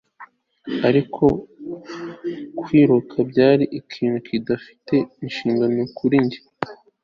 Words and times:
ariko 0.87 1.23
kwiruka 2.59 3.15
byari 3.29 3.65
ikintu 3.79 4.17
kidafite 4.27 4.95
ishingiro 5.27 5.83
kuri 5.97 6.17
njye 6.25 6.39